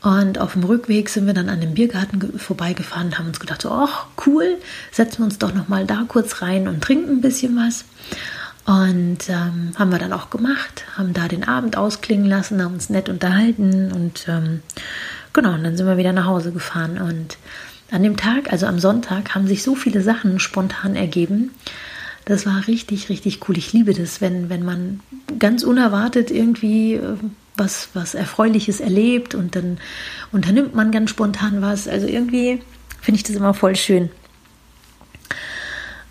Und 0.00 0.38
auf 0.38 0.52
dem 0.52 0.64
Rückweg 0.64 1.08
sind 1.08 1.26
wir 1.26 1.34
dann 1.34 1.48
an 1.48 1.60
dem 1.60 1.74
Biergarten 1.74 2.38
vorbeigefahren 2.38 3.18
haben 3.18 3.28
uns 3.28 3.40
gedacht, 3.40 3.62
so, 3.62 3.70
ach 3.70 4.06
cool, 4.26 4.58
setzen 4.92 5.18
wir 5.18 5.24
uns 5.24 5.38
doch 5.38 5.52
noch 5.54 5.68
mal 5.68 5.86
da 5.86 6.04
kurz 6.06 6.40
rein 6.40 6.68
und 6.68 6.82
trinken 6.82 7.16
ein 7.16 7.20
bisschen 7.20 7.56
was. 7.56 7.84
Und 8.64 9.28
ähm, 9.28 9.72
haben 9.76 9.90
wir 9.90 9.98
dann 9.98 10.12
auch 10.12 10.30
gemacht, 10.30 10.84
haben 10.96 11.14
da 11.14 11.26
den 11.26 11.48
Abend 11.48 11.76
ausklingen 11.76 12.26
lassen, 12.26 12.62
haben 12.62 12.74
uns 12.74 12.90
nett 12.90 13.08
unterhalten 13.08 13.90
und 13.92 14.28
ähm, 14.28 14.62
genau, 15.32 15.54
und 15.54 15.64
dann 15.64 15.76
sind 15.76 15.86
wir 15.86 15.96
wieder 15.96 16.12
nach 16.12 16.26
Hause 16.26 16.52
gefahren. 16.52 17.00
Und 17.00 17.38
an 17.90 18.02
dem 18.02 18.18
Tag, 18.18 18.52
also 18.52 18.66
am 18.66 18.78
Sonntag, 18.78 19.34
haben 19.34 19.46
sich 19.46 19.62
so 19.62 19.74
viele 19.74 20.02
Sachen 20.02 20.38
spontan 20.38 20.96
ergeben. 20.96 21.54
Das 22.28 22.44
war 22.44 22.68
richtig, 22.68 23.08
richtig 23.08 23.48
cool. 23.48 23.56
Ich 23.56 23.72
liebe 23.72 23.94
das, 23.94 24.20
wenn, 24.20 24.50
wenn 24.50 24.62
man 24.62 25.00
ganz 25.38 25.62
unerwartet 25.64 26.30
irgendwie 26.30 26.96
äh, 26.96 27.16
was, 27.56 27.88
was 27.94 28.14
Erfreuliches 28.14 28.80
erlebt 28.80 29.34
und 29.34 29.56
dann 29.56 29.78
unternimmt 30.30 30.74
man 30.74 30.92
ganz 30.92 31.08
spontan 31.08 31.62
was. 31.62 31.88
Also 31.88 32.06
irgendwie 32.06 32.60
finde 33.00 33.16
ich 33.16 33.22
das 33.22 33.34
immer 33.34 33.54
voll 33.54 33.76
schön. 33.76 34.10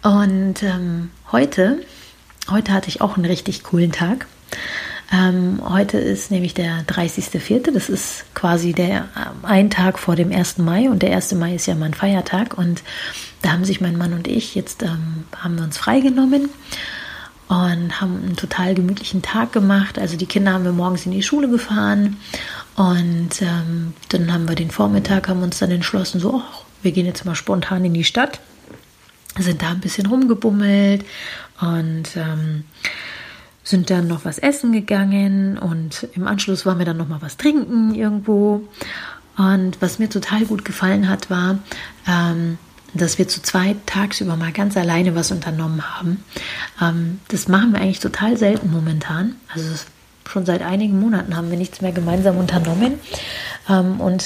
Und 0.01 0.63
ähm, 0.63 1.11
heute, 1.31 1.83
heute 2.49 2.73
hatte 2.73 2.89
ich 2.89 2.99
auch 2.99 3.15
einen 3.15 3.25
richtig 3.25 3.61
coolen 3.61 3.91
Tag. 3.91 4.25
Ähm, 5.11 5.61
heute 5.63 5.97
ist 5.97 6.31
nämlich 6.31 6.53
der 6.53 6.85
30.04. 6.85 7.71
Das 7.71 7.89
ist 7.89 8.25
quasi 8.35 8.73
der 8.73 9.07
äh, 9.15 9.45
ein 9.45 9.69
Tag 9.69 9.99
vor 9.99 10.15
dem 10.15 10.31
1. 10.31 10.57
Mai 10.57 10.89
und 10.89 11.01
der 11.01 11.15
1. 11.15 11.33
Mai 11.33 11.55
ist 11.55 11.65
ja 11.65 11.75
mein 11.75 11.93
Feiertag 11.93 12.57
und 12.57 12.83
da 13.41 13.51
haben 13.53 13.63
sich 13.63 13.79
mein 13.79 13.97
Mann 13.97 14.13
und 14.13 14.27
ich 14.27 14.55
jetzt 14.55 14.83
ähm, 14.83 15.23
haben 15.37 15.55
wir 15.55 15.63
uns 15.63 15.77
freigenommen 15.77 16.49
und 17.47 18.01
haben 18.01 18.21
einen 18.21 18.35
total 18.35 18.75
gemütlichen 18.75 19.21
Tag 19.21 19.53
gemacht. 19.53 19.97
Also 19.97 20.17
die 20.17 20.25
Kinder 20.25 20.51
haben 20.51 20.65
wir 20.65 20.73
morgens 20.73 21.05
in 21.05 21.13
die 21.13 21.23
Schule 21.23 21.47
gefahren 21.47 22.17
und 22.75 23.41
ähm, 23.41 23.93
dann 24.09 24.33
haben 24.33 24.49
wir 24.49 24.55
den 24.55 24.71
Vormittag 24.71 25.29
haben 25.29 25.41
uns 25.41 25.59
dann 25.59 25.71
entschlossen, 25.71 26.19
so, 26.19 26.35
oh, 26.35 26.63
wir 26.81 26.91
gehen 26.91 27.05
jetzt 27.05 27.23
mal 27.23 27.35
spontan 27.35 27.85
in 27.85 27.93
die 27.93 28.03
Stadt, 28.03 28.41
sind 29.39 29.61
da 29.61 29.69
ein 29.69 29.79
bisschen 29.79 30.07
rumgebummelt 30.07 31.05
und 31.61 32.17
ähm, 32.17 32.65
sind 33.67 33.89
dann 33.89 34.07
noch 34.07 34.23
was 34.23 34.39
essen 34.39 34.71
gegangen 34.71 35.57
und 35.57 36.07
im 36.13 36.25
Anschluss 36.25 36.65
waren 36.65 36.79
wir 36.79 36.85
dann 36.85 36.95
noch 36.95 37.09
mal 37.09 37.21
was 37.21 37.35
trinken 37.35 37.93
irgendwo. 37.93 38.61
Und 39.37 39.81
was 39.81 39.99
mir 39.99 40.09
total 40.09 40.45
gut 40.45 40.63
gefallen 40.63 41.09
hat, 41.09 41.29
war, 41.29 41.59
ähm, 42.07 42.57
dass 42.93 43.17
wir 43.17 43.27
zu 43.27 43.41
zweit 43.41 43.75
tagsüber 43.85 44.37
mal 44.37 44.53
ganz 44.53 44.77
alleine 44.77 45.15
was 45.15 45.31
unternommen 45.31 45.83
haben. 45.83 46.23
Ähm, 46.81 47.19
das 47.27 47.49
machen 47.49 47.73
wir 47.73 47.81
eigentlich 47.81 47.99
total 47.99 48.37
selten 48.37 48.71
momentan. 48.71 49.35
Also 49.53 49.67
schon 50.25 50.45
seit 50.45 50.61
einigen 50.61 50.99
Monaten 50.99 51.35
haben 51.35 51.51
wir 51.51 51.57
nichts 51.57 51.81
mehr 51.81 51.91
gemeinsam 51.91 52.37
unternommen. 52.37 52.93
Ähm, 53.69 53.99
und 53.99 54.23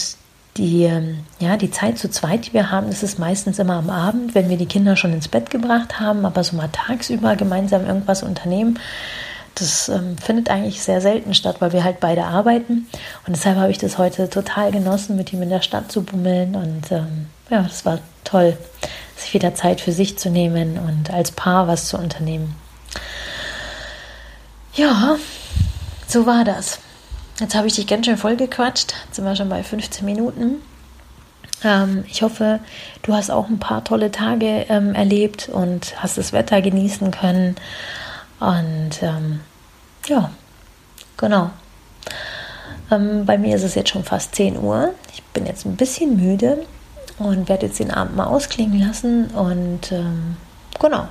die, 0.57 0.83
ähm, 0.83 1.19
ja, 1.39 1.57
die 1.57 1.71
Zeit 1.71 1.97
zu 1.97 2.11
zweit, 2.11 2.47
die 2.47 2.53
wir 2.53 2.69
haben, 2.69 2.91
das 2.91 3.01
ist 3.01 3.17
meistens 3.17 3.57
immer 3.57 3.75
am 3.75 3.89
Abend, 3.89 4.35
wenn 4.35 4.49
wir 4.49 4.57
die 4.57 4.67
Kinder 4.67 4.95
schon 4.95 5.13
ins 5.13 5.27
Bett 5.27 5.49
gebracht 5.49 5.99
haben, 5.99 6.25
aber 6.25 6.43
so 6.43 6.55
mal 6.55 6.69
tagsüber 6.71 7.35
gemeinsam 7.35 7.87
irgendwas 7.87 8.21
unternehmen, 8.21 8.77
das 9.55 9.89
ähm, 9.89 10.17
findet 10.17 10.49
eigentlich 10.49 10.81
sehr 10.81 11.01
selten 11.01 11.33
statt, 11.33 11.57
weil 11.59 11.73
wir 11.73 11.83
halt 11.83 11.99
beide 11.99 12.25
arbeiten. 12.25 12.87
Und 13.27 13.35
deshalb 13.35 13.57
habe 13.57 13.71
ich 13.71 13.77
das 13.77 13.97
heute 13.97 14.29
total 14.29 14.71
genossen, 14.71 15.15
mit 15.15 15.33
ihm 15.33 15.41
in 15.41 15.49
der 15.49 15.61
Stadt 15.61 15.91
zu 15.91 16.03
bummeln. 16.03 16.55
Und 16.55 16.91
ähm, 16.91 17.27
ja, 17.49 17.63
das 17.63 17.85
war 17.85 17.99
toll, 18.23 18.57
sich 19.15 19.33
wieder 19.33 19.53
Zeit 19.55 19.81
für 19.81 19.91
sich 19.91 20.17
zu 20.17 20.29
nehmen 20.29 20.79
und 20.79 21.11
als 21.13 21.31
Paar 21.31 21.67
was 21.67 21.87
zu 21.87 21.97
unternehmen. 21.97 22.55
Ja, 24.73 25.17
so 26.07 26.25
war 26.25 26.43
das. 26.43 26.79
Jetzt 27.39 27.55
habe 27.55 27.67
ich 27.67 27.75
dich 27.75 27.87
ganz 27.87 28.05
schön 28.05 28.17
voll 28.17 28.35
gequatscht. 28.35 28.93
Jetzt 29.05 29.15
sind 29.15 29.25
wir 29.25 29.35
schon 29.35 29.49
bei 29.49 29.63
15 29.63 30.05
Minuten. 30.05 30.61
Ähm, 31.63 32.05
ich 32.07 32.21
hoffe, 32.21 32.59
du 33.01 33.13
hast 33.13 33.31
auch 33.31 33.49
ein 33.49 33.59
paar 33.59 33.83
tolle 33.83 34.11
Tage 34.11 34.65
ähm, 34.69 34.93
erlebt 34.95 35.49
und 35.49 36.01
hast 36.01 36.17
das 36.17 36.33
Wetter 36.33 36.61
genießen 36.61 37.11
können. 37.11 37.55
Und 38.41 39.03
ähm, 39.03 39.39
ja, 40.07 40.31
genau. 41.15 41.51
Ähm, 42.89 43.25
bei 43.25 43.37
mir 43.37 43.55
ist 43.55 43.63
es 43.63 43.75
jetzt 43.75 43.91
schon 43.91 44.03
fast 44.03 44.35
10 44.35 44.57
Uhr. 44.57 44.93
Ich 45.13 45.23
bin 45.25 45.45
jetzt 45.45 45.65
ein 45.65 45.77
bisschen 45.77 46.17
müde 46.17 46.65
und 47.19 47.47
werde 47.47 47.67
jetzt 47.67 47.79
den 47.79 47.91
Abend 47.91 48.15
mal 48.15 48.25
ausklingen 48.25 48.79
lassen. 48.85 49.27
Und 49.27 49.91
ähm, 49.91 50.37
genau. 50.79 51.07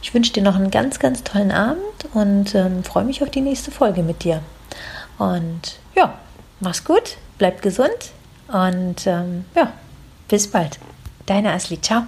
Ich 0.00 0.12
wünsche 0.14 0.32
dir 0.32 0.42
noch 0.42 0.56
einen 0.56 0.70
ganz, 0.70 0.98
ganz 0.98 1.22
tollen 1.22 1.52
Abend 1.52 1.82
und 2.14 2.54
ähm, 2.54 2.82
freue 2.82 3.04
mich 3.04 3.22
auf 3.22 3.30
die 3.30 3.42
nächste 3.42 3.70
Folge 3.70 4.02
mit 4.02 4.24
dir. 4.24 4.40
Und 5.18 5.78
ja, 5.94 6.14
mach's 6.60 6.84
gut, 6.84 7.18
bleib 7.38 7.62
gesund 7.62 7.90
und 8.48 9.06
ähm, 9.06 9.44
ja, 9.54 9.72
bis 10.28 10.50
bald. 10.50 10.80
Deine 11.26 11.52
Asli, 11.52 11.80
ciao. 11.80 12.06